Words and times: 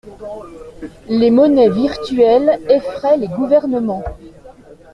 Les 1.09 1.29
monnaies 1.29 1.69
virtuelles 1.69 2.59
effraient 2.67 3.17
les 3.17 3.27
gouvernements. 3.27 4.03